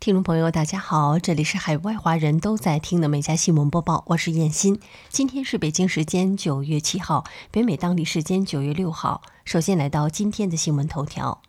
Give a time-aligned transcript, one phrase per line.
[0.00, 4.80] 听众朋友，大家好，这里是海外华人都在听的每家新闻播报，我是燕欣。
[5.10, 9.20] 今天是北京时间九月七号，北美当地时间九月六号。
[9.44, 11.42] 首先来到今天的新闻头条：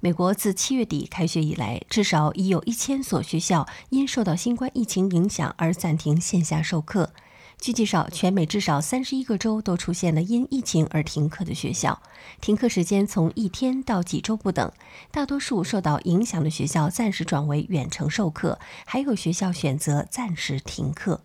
[0.00, 7.14] 美国自七月底开学以来，至少已有一千所学校因受到新冠疫情影响而暂停线下授课。
[7.58, 12.00] 据介绍，全美至少三十一个州都出现了因疫情而停课的学校，
[12.40, 14.70] 停课时间从一天到几周不等。
[15.10, 21.22] 大多数受到影响的学校暂时转为远程授课，还有学校选择暂时停课。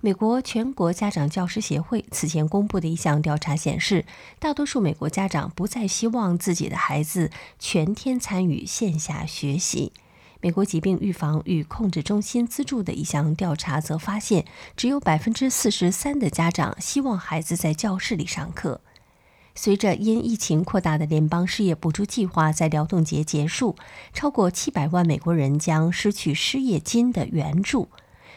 [0.00, 4.04] 美国全国家长教师协会此前公布的一项调查显示，
[4.38, 9.92] 大多数美国家长不再希望自己的孩子全天参与线下学习。
[10.40, 14.44] 美国疾病预防与控制中心资助的一项调查则发现，
[14.76, 18.80] 只有百分之四十三的家长希望孩子在教室里上课。
[19.56, 23.74] 随着因疫情扩大的联邦失业补助计划在劳动节结束，
[24.12, 27.88] 超过七百万美国人将失去失业金的援助。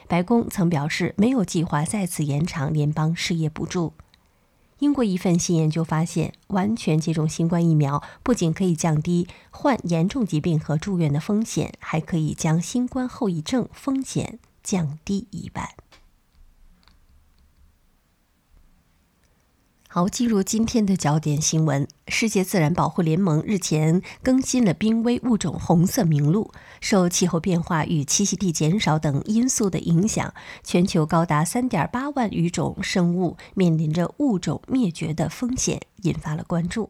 [0.07, 3.93] 白宫曾表示，没有计划再次延长联邦失业补助。
[4.81, 15.69] 英国一份新研究发现，完全接种新冠疫苗不仅可以降低患严重疾病和住院的风险，还可以将新冠后遗症风险降低一半。
[19.93, 21.85] 好，进入今天的焦点新闻。
[22.07, 26.49] 世界自然保护联盟日前更新了濒危物种红色名录。
[26.79, 36.89] 受气候变化与栖息地减少等因素的影响，全球高达三点八万余种生物面临着物种灭绝的风险，引发了关注。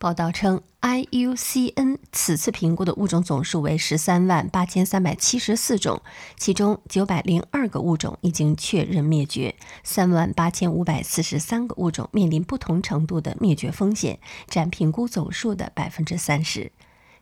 [0.00, 6.00] 报道称，IUCN 此次评估的物种总数为十三万八千三百七十四种，
[6.36, 16.70] 其中九百零二个物种已经确认灭绝，三万八千五百四十三个物种面临不同程度的灭绝风险，占评估总数的百分之三十。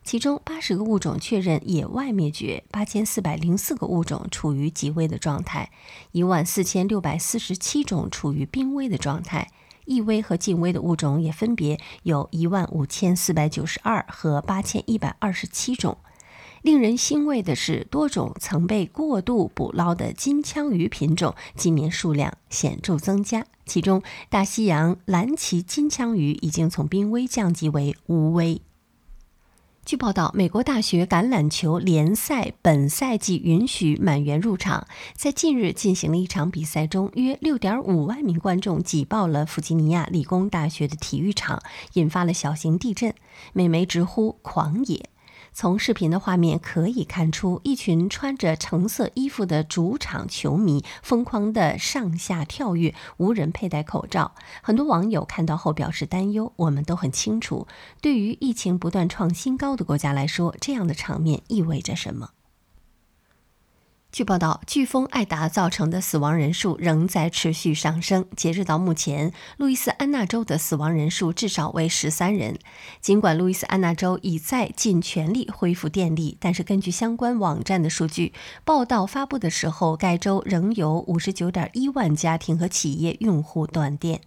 [0.03, 5.71] 其中八十个物种确认野外灭绝，八千四百零四个物种处于极危的状态，
[6.11, 9.49] 一万四千六百四十七种处于濒危的状态。
[9.87, 15.97] 易危和近危的物种也分别有一万五千四百九十二和八千一百二十七种。
[16.63, 23.45] 令人欣慰的是，多种曾被过度捕捞的金枪鱼品种今年数量显著增加。
[23.65, 28.61] 其中，大西洋蓝鳍金枪鱼已经从濒危降级为无危。
[29.87, 34.85] 据报道，美国大学橄榄球联赛本赛季允许满员入场。
[35.15, 43.15] 在近日进行了一场比赛中，约六点五万名观众挤爆了弗吉尼亚理工大学的体育场，引发了小型地震。
[43.53, 45.09] 美媒直呼狂野。
[45.59, 54.35] 从视频的画面可以看出，一群穿着橙色衣服的主场球迷疯狂地上下跳跃，无人佩戴口罩。
[54.61, 56.53] 很多网友看到后表示担忧。
[56.57, 57.65] 我们都很清楚，
[57.99, 62.29] 对于疫情不断创新高的国家来说，这样的场面意味着什么。
[64.17, 68.25] 据报道，飓风艾达造成的死亡人数仍在持续上升。
[68.35, 72.57] 截止到目前，路易斯安那州的死亡人数至少为十三人。
[72.99, 78.33] 尽管路易斯安那州已在尽全力恢复电力，但是根据相关网站的数据，
[78.65, 84.21] 报道发布的时候，该州仍有五十九点一万家庭和企业用户断电。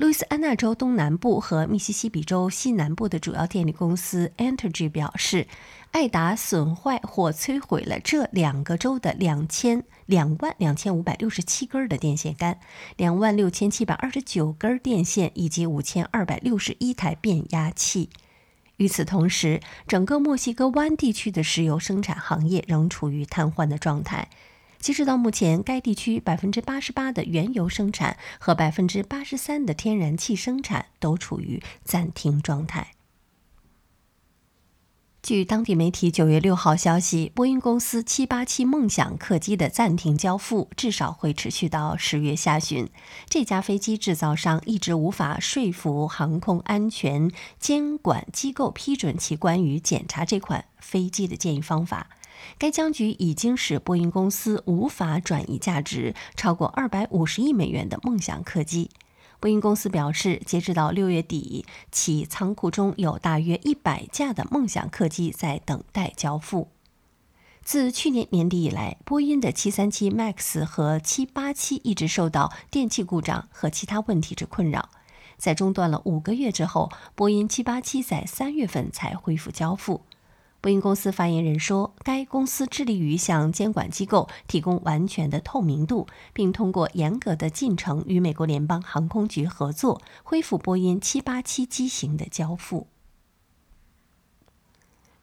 [0.00, 5.46] 路易斯安那州东南部和密西西比州西南部的主要电力公司 Entergy 表示，
[5.90, 12.58] 艾达损坏或摧毁了这两个州的两千两万两千五百六十七根的电线杆、
[12.96, 18.08] 两万六千七百二十九根电线以及五千二百六十一台变压器。
[18.76, 24.30] 与此同时，整个墨西哥湾地区的石油生产行业仍处于瘫痪的状态。
[24.80, 32.92] 截止到目前，该地区百分之八十八的原油生产和百分之八十三的天然气生产都处于暂停状态。
[35.22, 42.88] 据当地媒体九月六号消息，波音公司七八七梦想客机的暂停交付至少会持续到十月下旬。
[43.28, 52.08] 这家飞机制造商一直无法说服航空安全监管机构批准其关于检查这款飞机的建议方法。
[52.58, 58.90] 该僵局已经使波音公司无法转移价值超过二百五十亿美元的梦想客机。
[59.38, 66.68] 波音公司表示，截止到六月底，其仓库中有大约一百架的梦想客机在等待交付。
[67.62, 74.90] 自去年年底以来，波音的737 MAX 和787一直受到电气故障和其他问题之困扰。
[75.36, 80.02] 在中断了五个月之后，波音787在三月份才恢复交付。
[80.60, 92.88] 波音公司发言人说，该公司致力于向监管机构提供完全的透明度，并通过严格的进程与美国联邦航空局合作，恢复波音787机型的交付。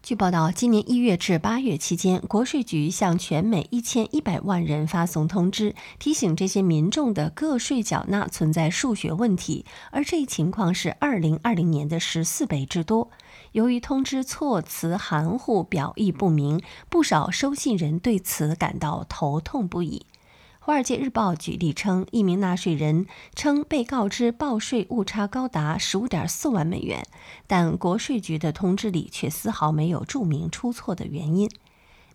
[0.01, 13.11] 据报道，今年一月至八月期间，国税局向全美一千一百万人发送通知，提醒这些民众的个税缴纳存在数学问题，而这一情况是二零二零年的十四倍之多。
[13.57, 20.05] 由于通知措辞含糊、表意不明，不少收信人对此感到头痛不已。
[20.59, 27.03] 《华尔街日报》举例称，一名纳税人称被告知报税误差高达十五点四万美元，
[27.47, 31.49] 但国税局的通知里却丝毫没有注明出错的原因。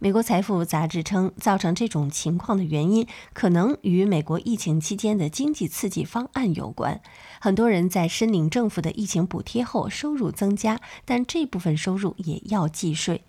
[0.02, 7.00] 美国财富杂志称，造成这种情况的原因可能与美国疫情期间的经济刺激方案有关。
[7.40, 13.18] 很多人在申领政府的疫情补贴后收入增加，但这部分收入也要计税。《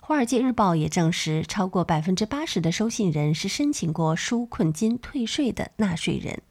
[0.00, 6.42] 华尔街日报》也证实，超过百分之八十的收信人是申请过纾困金退税的纳税人。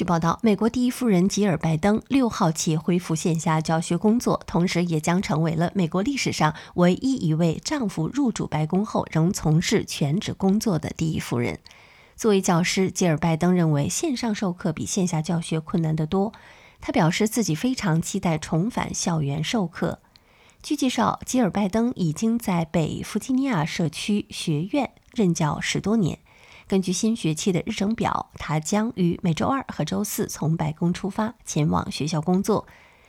[0.00, 11.58] 据报道，美国第一夫人吉尔拜登六号起恢复线下教学工作，同时也将成为了美国历史上唯一一位丈夫入主白宫后仍从事全职工作的第一夫人。
[12.16, 16.32] 作为教师，吉尔拜登认为线上授课比线下教学困难得多。
[16.80, 19.98] 他表示自己非常期待重返校园授课。
[20.62, 26.20] 据介绍，吉尔拜登已经在北弗吉尼亚社区学院任教十多年。
[26.70, 32.64] 根据新学期的日程表，他将于每周二和周四从白宫出发，前往学校工作。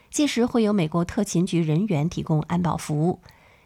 [0.10, 3.20] 届时会有美国特勤局人员提供安保服务。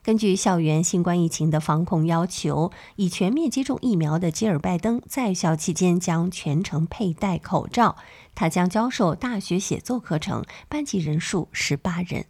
[0.03, 7.95] 根据校园新冠疫情的防控要求，已全面接种疫苗的吉尔拜登在校期间将全程佩戴口罩。
[8.35, 12.25] 他将教授大学写作课程，班级人数十八人。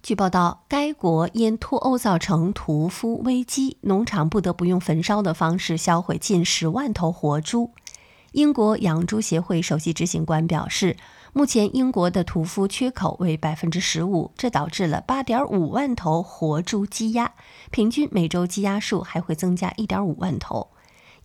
[0.00, 7.72] 据报道，该国因脱欧造成屠夫危机，农场不得不用焚烧的方式销毁近十万头活猪。
[8.32, 10.96] 英国养猪协会首席执行官表示，
[11.32, 17.32] 目前英国的屠夫缺口为百分之十五，这导致了八点五万头活猪积压，
[17.70, 20.68] 平均每周积压数还会增加一点五万头。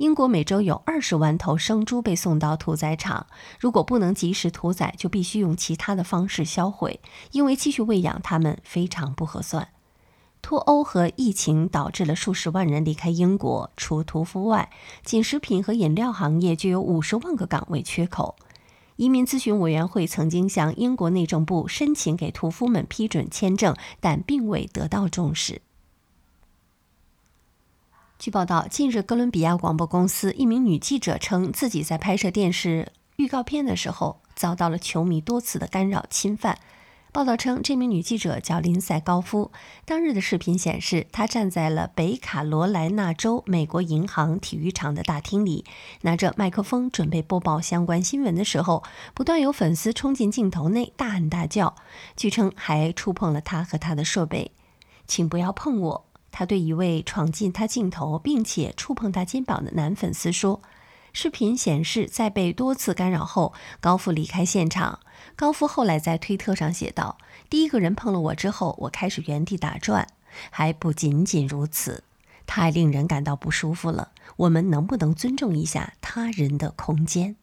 [0.03, 3.25] 英国每周有二十万头生猪被送到屠宰场，
[3.57, 7.00] 如果不能及时屠宰，就必须用其他的方式销毁，
[7.31, 9.69] 因为继续喂养它们非常不合算。
[10.41, 14.69] 脱欧和疫情导致了数十万人离开英国，除屠夫外，
[15.05, 18.35] 仅食品和饮料行业就有五十万个岗位缺口。
[18.97, 25.61] 移民咨询委员会曾经向英国内政部申请给屠夫们批准签证，但并未得到重视。
[28.23, 36.57] 据报道，近日哥伦比亚广播公司一名女记者称，自己在拍摄电视预告片的时候遭到了球迷多次的干扰侵犯。
[37.11, 39.51] 报道称，这名女记者叫林赛高夫。
[39.83, 45.65] 当日的视频显示，她站在了北卡罗来纳州美国银行体育场的大厅里，
[46.03, 48.83] 拿着麦克风准备播报相关新闻的时候，
[49.13, 51.75] 不断有粉丝冲进镜头内大喊大叫，
[52.15, 54.53] 据称还触碰了她和她的设备。
[55.05, 56.05] 请不要碰我。
[56.35, 60.63] 他对一位闯进他镜头并且触碰他肩膀的男粉丝说
[61.13, 65.00] ：“视频显示，在被多次干扰后，高夫离开现场。
[65.35, 67.19] 高夫后来在推特上写道
[67.51, 70.07] ：‘第一个人碰了我之后，我开始原地打转。
[70.50, 72.03] 还不仅仅如此，
[72.47, 74.09] 太令人感到不舒服了。
[74.38, 77.36] 我们能不能尊重一下他人的空间？’”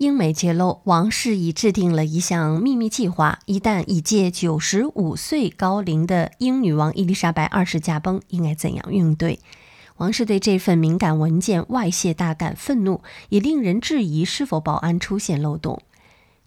[0.00, 9.40] 英媒揭露，王室已制定了一项秘密计划，一旦已届九十五岁高龄的英女王伊丽莎白二世驾崩，应该怎样应对？
[9.98, 15.82] 王室对这份敏感文件外泄大感愤怒，也令人质疑是否保安出现漏洞。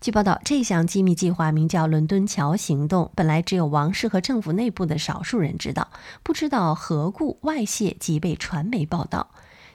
[0.01, 5.89] 据报道，这项机密计划名叫“伦敦桥行动”，本来只有王室和政府内部的少数人知道，
[6.24, 9.29] 不知道何故外泄即被传媒报道。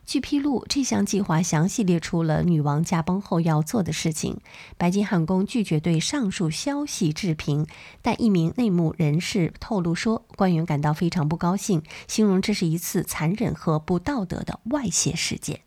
[0.08, 4.38] 据披露，这项计划详细列出了女王驾崩后要做的事情。
[4.78, 7.66] 白金汉宫拒绝对上述消息置评，
[8.00, 15.60] 但一名内幕人士透露说，官员感到非常不高兴，形容这是一次残忍和不道德的外泄事件。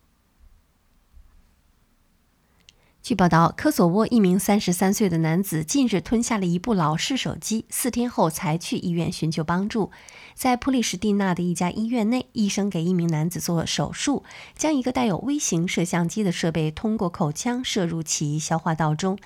[3.03, 9.89] 据报道，科索沃一名三十三岁的男子近日吞下了一部老式手机，四天后才去医院寻求帮助。
[10.35, 14.23] 在普里什蒂纳的一家医院内，医生给一名男子做手术，
[14.55, 19.17] 将一个带有微型摄像机的设备通过口腔射入其消化道中。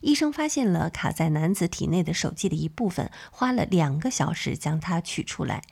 [0.00, 5.64] 医生发现了卡在男子体内的手机的一部分，花了两个小时将它取出来。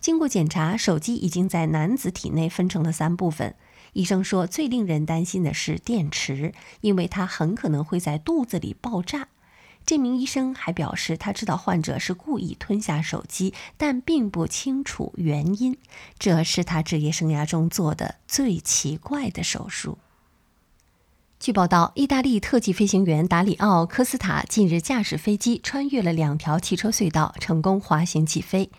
[0.00, 3.54] 经过检查，手机已经在男子体内分成了三部分。
[3.92, 9.28] 医生说，最令人担心的是电池，因为它很可能会在肚子里爆炸。
[9.86, 15.78] 这名医生还表示，他知道患者是故意吞下手机，但并不清楚原因。
[16.18, 19.98] 这是他职业生涯中做的最奇怪的手术。
[21.40, 28.70] 据报道，意大利特技飞行员达里奥·科斯塔近日驾驶飞机穿越了两条汽车隧道，成功滑行起飞。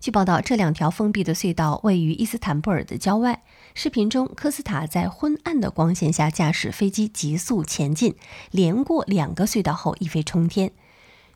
[0.00, 3.42] 据报道，这两条封闭的隧道位于伊斯坦布尔的郊外。
[3.74, 8.16] 视频中，科斯塔在昏暗的光线下驾驶飞机急速前进，
[8.50, 10.72] 连过两个隧道后一飞冲天。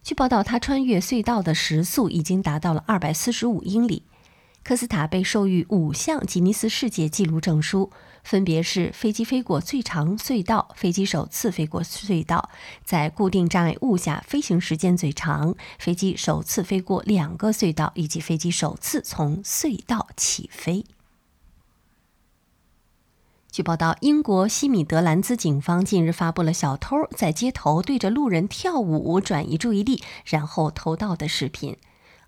[0.03, 4.05] 据报道，他穿越隧道的时速已经达到了二百四十五英里。
[4.63, 7.91] 科斯塔被授予五项吉尼斯世界纪录证书，
[8.25, 12.51] 分别是飞机飞过最长隧道、飞机首次飞过隧道、
[12.83, 20.85] 在固定障碍物下飞行时间最长、飞机首次飞过两个隧道以及飞机首次从隧道起飞。
[23.53, 31.77] 据报道，英国西米德兰兹警方近日发布了小偷在街头对着路人跳舞转移注意力，然后偷盗的视频。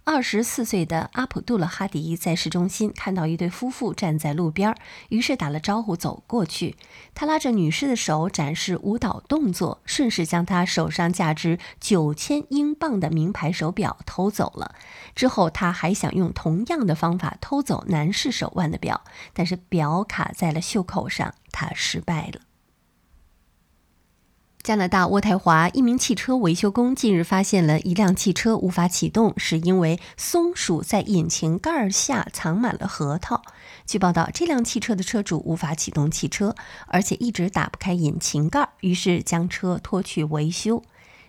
[0.08, 4.72] 二十四岁的阿卜杜勒哈迪在市中心看到一对夫妇站在路边，
[5.08, 6.76] 于是打了招呼走过去。
[7.12, 14.76] 他拉着女士的手展示舞蹈动作，顺势将她手上价值九千英镑的名牌手表偷走了。
[15.16, 19.02] 之后，他还想用同样的方法偷走男士手腕的表，
[19.34, 22.42] 但是表卡在了袖口上，他失败了。
[24.66, 33.42] 加拿大渥太华一名汽车维修工近日发现了一辆汽车无法启动，是因为松鼠在引擎盖下藏满了核桃。
[33.86, 36.56] 据报道，这辆汽车的车主无法启动汽车，
[36.88, 40.82] 而且一直打不开引擎盖，于是将车拖去维修。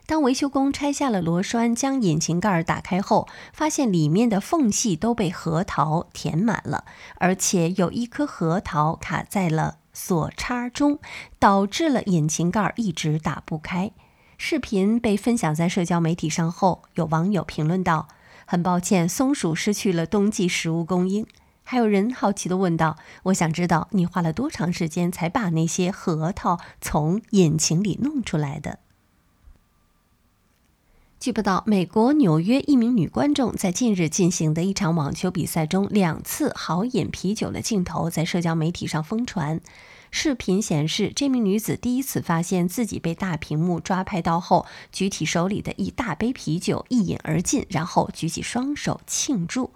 [0.07, 6.85] 当维修工拆下了螺栓，将引擎盖打开后，发现里面的缝隙都被核桃填满了，
[7.19, 9.75] 而且有一颗核桃卡在了。
[9.99, 10.99] 锁插中，
[11.39, 13.91] 导致了引擎盖一直打不开。
[14.37, 18.07] 视频被分享在社交媒体上后，有网友评论道
[18.45, 21.25] ：“很抱歉，松鼠失去了冬季食物供应。”
[21.65, 28.79] 还有人好奇地问道：“我想知道你花了多长时间才把那些核桃从引擎里弄出来的？”
[31.19, 39.59] 据报道，美国纽约一名女观众在近日进行的一场网球比赛中，两次豪饮啤酒的镜头在社交媒体上疯传。
[40.11, 49.71] 视频显示，这名女子第一次发现自己被大屏幕抓拍到后，举起手里的一大杯啤酒一饮而尽，然后举起双手庆祝。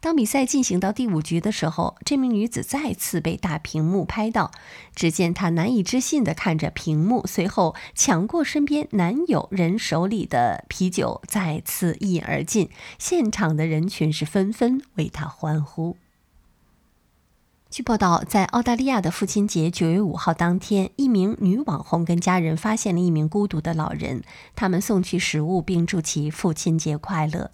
[0.00, 4.50] 当比赛进行到第五局的时候，这名女子再次被大屏幕拍到。
[4.94, 12.70] 只见她难以置信地看着屏幕，随后抢过身边男友人手里的啤酒，再次一饮而尽。
[12.98, 15.98] 现场的人群是纷纷为她欢呼。
[17.68, 24.24] 据报道，在澳大利亚的父亲节九月五号当天，一名女网红跟家人发现了一名孤独的老人，
[24.56, 27.50] 他们送去食物并祝其父亲节快乐。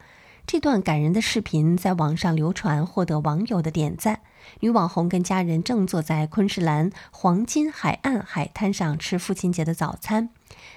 [0.47, 4.21] 这段感人的视频在网上流传，获得网友的点赞。
[4.61, 10.31] 女网红跟家人正坐在昆士兰黄金海岸海滩上吃父亲节的早餐，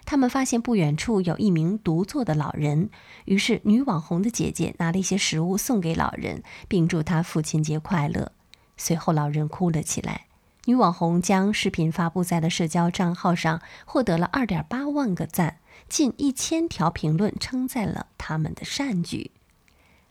[0.05, 2.89] 他们发现不远处有一名独坐的老人，
[3.25, 8.31] 于是女网红的姐姐拿了一些食物送给老人，并祝他父亲节快乐。
[8.75, 10.25] 随后，老人哭了起来。
[10.65, 19.29] 女网红将视频发布在了社交账号上，获得了二点八万个赞，近一千条评论称赞了他们的善举。